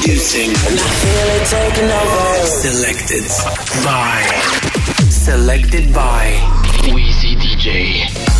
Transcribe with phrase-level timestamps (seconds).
[0.00, 0.48] Introducing.
[0.48, 2.46] And I feel it taking over.
[2.46, 3.24] Selected
[3.84, 5.10] by.
[5.10, 6.38] Selected by.
[6.88, 8.39] Wizii DJ.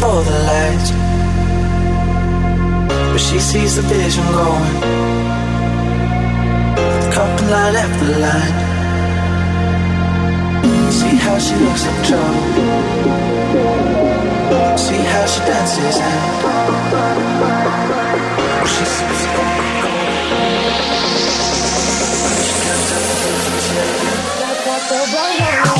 [0.00, 0.90] for the lights.
[3.12, 4.76] But she sees the vision going.
[7.12, 8.56] Couple line after line.
[10.98, 12.44] See how she looks in trouble.
[14.84, 16.22] See how she dances and
[18.74, 20.00] she sees the going.
[22.46, 23.36] She comes up with
[24.88, 25.79] the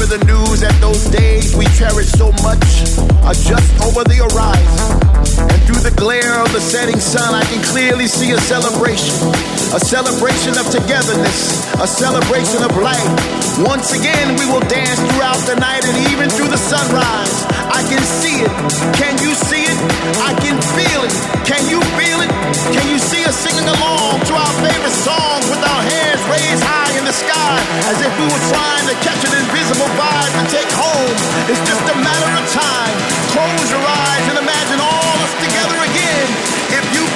[0.11, 2.83] the news at those days we cherish so much
[3.23, 4.99] are just over the horizon.
[5.39, 9.15] And through the glare of the setting sun, I can clearly see a celebration.
[9.71, 13.07] A celebration of togetherness, a celebration of life.
[13.63, 17.47] Once again, we will dance throughout the night and even through the sunrise.
[17.71, 18.51] I can see it.
[18.99, 19.79] Can you see it?
[20.19, 21.15] I can feel it.
[21.47, 22.31] Can you feel it?
[22.75, 26.91] Can you see us singing along to our favorite songs with our hands raised high
[26.99, 27.55] in the sky
[27.87, 31.15] as if we were trying to catch an invisible vibe to take home?
[31.51, 32.95] It's just a matter of time.
[33.33, 36.27] Close your eyes and imagine all us together again.
[36.73, 37.10] If you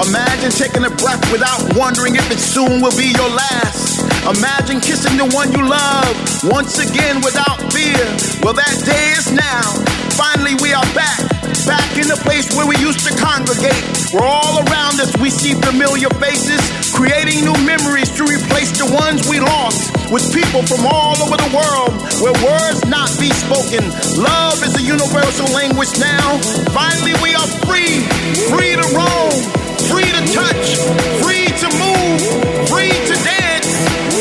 [0.00, 4.00] Imagine taking a breath without wondering if it soon will be your last.
[4.24, 6.16] Imagine kissing the one you love
[6.48, 8.00] once again without fear.
[8.40, 9.76] Well, that day is now.
[10.16, 11.20] Finally, we are back.
[11.68, 13.84] Back in the place where we used to congregate.
[14.16, 16.64] Where all around us we see familiar faces,
[16.96, 19.92] creating new memories to replace the ones we lost.
[20.08, 21.92] With people from all over the world,
[22.24, 23.84] where words not be spoken.
[24.16, 26.40] Love is a universal language now.
[26.72, 28.00] Finally, we are free,
[28.48, 30.76] free to roam, free to touch,
[31.22, 32.20] free to move,
[32.68, 33.70] free to dance,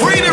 [0.02, 0.29] free to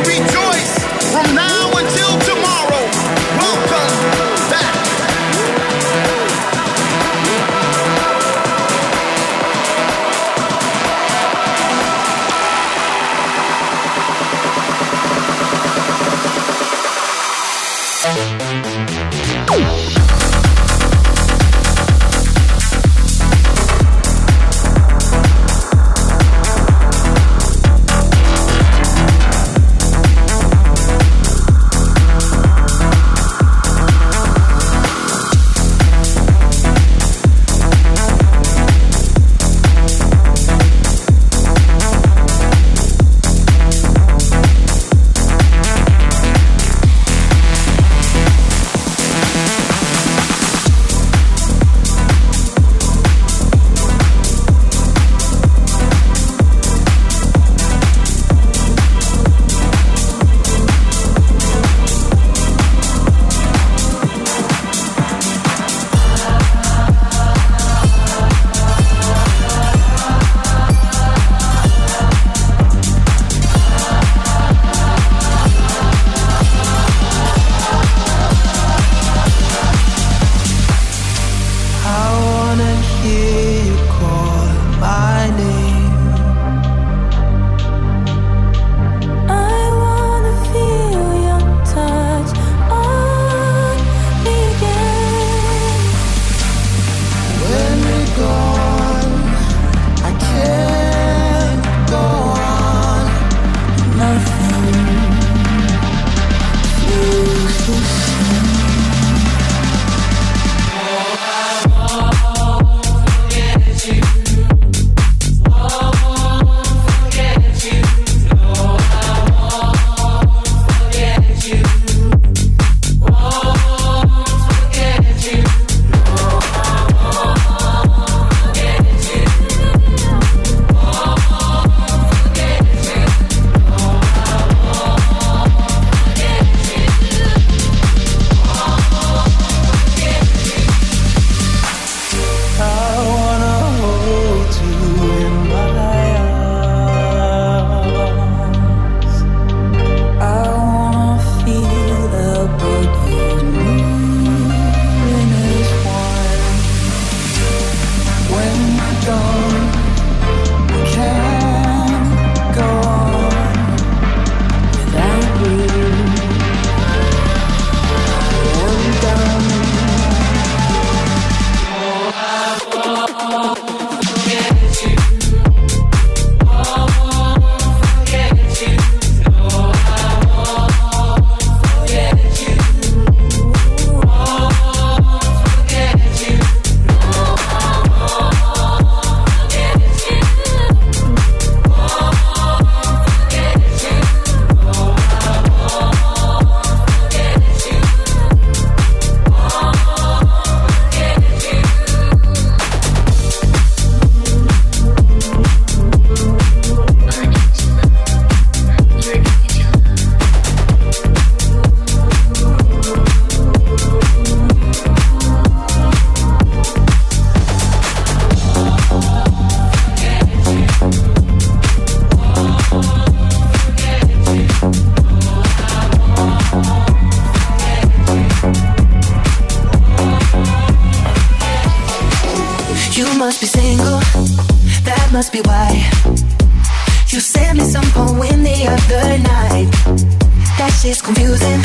[240.76, 241.60] That shit's confusing,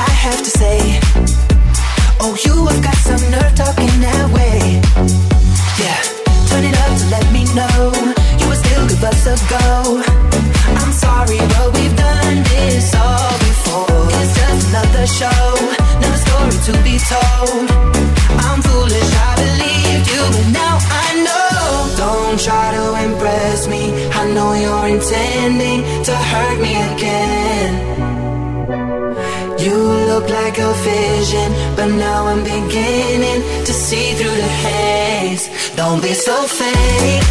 [0.00, 0.80] I have to say.
[2.24, 4.80] Oh, you have got some nerve talking that way.
[5.76, 6.00] Yeah,
[6.48, 7.92] turn it up to let me know
[8.40, 10.00] you would still give us a go.
[10.72, 14.08] I'm sorry, but we've done this all before.
[14.16, 15.44] It's just another show,
[16.00, 17.68] another story to be told.
[18.40, 21.52] I'm foolish, I believed you, but now I know.
[22.00, 23.92] Don't try to impress me.
[24.16, 28.13] I know you're intending to hurt me again.
[29.64, 29.78] You
[30.10, 35.48] look like a vision, but now I'm beginning to see through the haze.
[35.74, 37.24] Don't be so fake.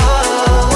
[0.00, 0.75] Oh,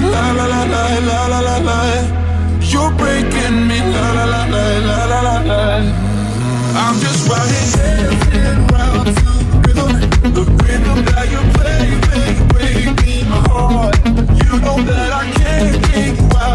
[0.00, 1.78] la la la la la la la la.
[2.60, 5.60] You're breaking me la la la la la la la la.
[6.82, 9.92] I'm just here around to the rhythm,
[10.36, 13.96] the rhythm that you play, play, breaking my heart.
[14.44, 15.80] You know that I can't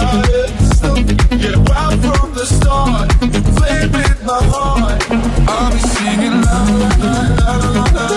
[0.05, 0.99] of the stuff.
[1.41, 5.01] Yeah, right from the start, you played with my heart.
[5.47, 8.07] I'll be singing la la la la la la la.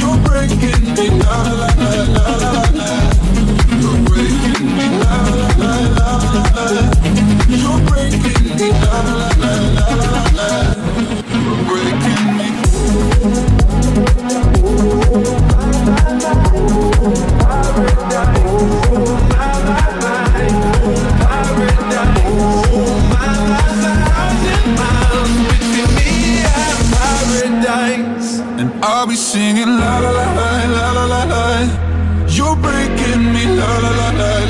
[0.00, 2.81] You're breaking me la la la la la la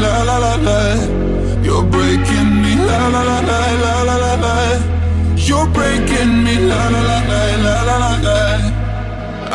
[0.03, 1.12] la la la la
[5.93, 8.39] making me la la la la la la la la.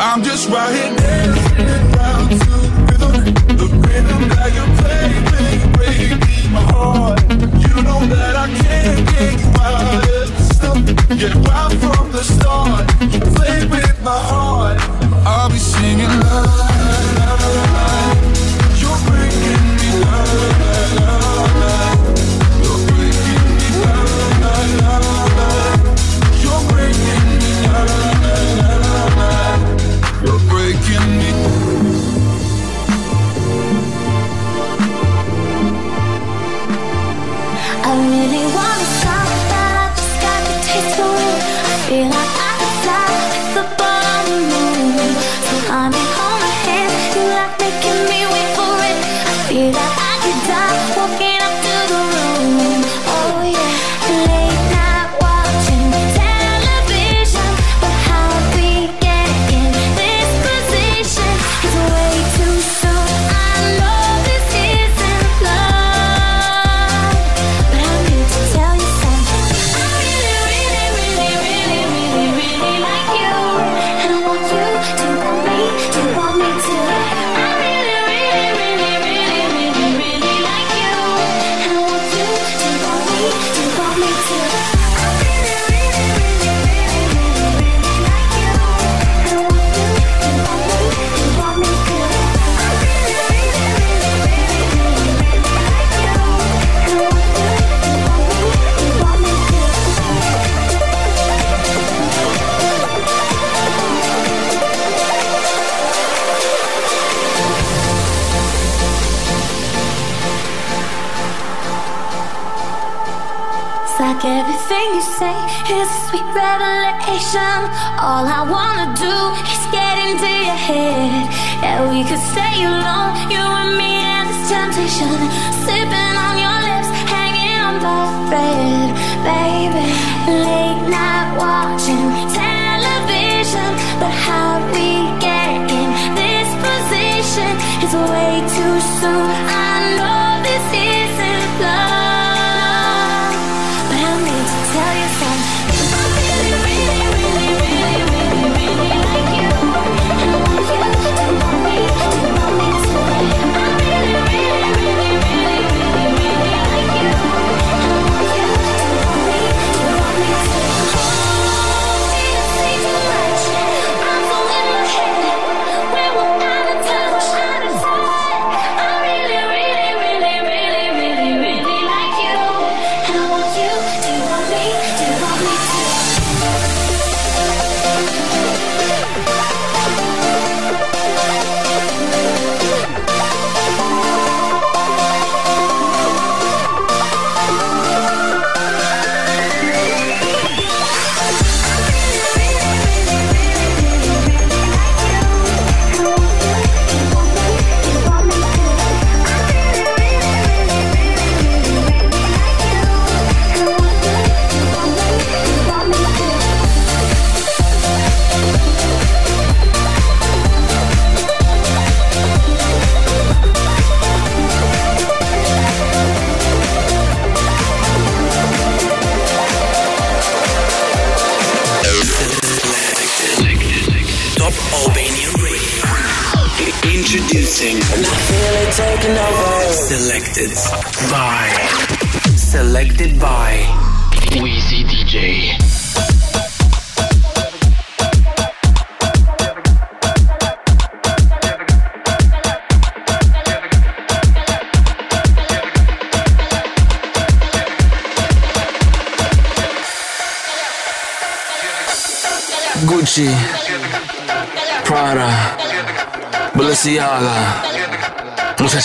[0.06, 2.54] I'm just right here dancing around to
[2.86, 3.14] rhythm,
[3.60, 7.20] the rhythm that you play, play, play, break my heart.
[7.64, 10.76] You know that I can't get you out of this system.
[11.20, 14.78] Yeah, right from the start, you play with my heart.
[15.26, 17.64] I'll be singing la la la la.
[17.74, 18.07] la.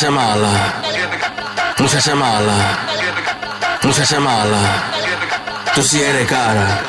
[0.04, 0.74] muchacha mala,
[1.80, 2.78] muchacha mala,
[3.84, 4.84] muchacha mala,
[5.74, 6.82] tú si eres cara,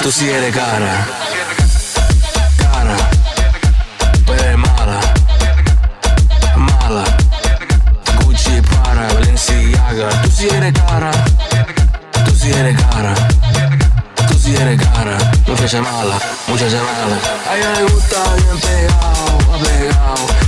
[0.00, 1.04] tú si eres cara,
[2.58, 2.96] cara,
[4.24, 5.00] pero mala,
[6.54, 7.04] mala,
[8.24, 11.10] Gucci, para, Balenciaga, tú si eres cara,
[12.24, 13.14] tú si eres cara,
[14.28, 17.18] tú si eres cara, muchacha mala, muchacha mala,
[17.50, 20.42] a ella le gusta bien pegado, pegado,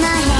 [0.00, 0.39] my head.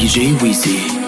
[0.00, 0.99] Cry all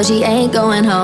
[0.00, 0.99] but she ain't going home.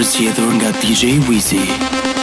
[0.00, 2.19] për zgjedhur nga DJ Wizzy.